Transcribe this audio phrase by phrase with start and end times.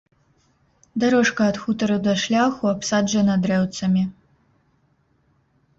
[1.03, 4.09] Дарожка ад хутару да шляху абсаджана дрэўцамі.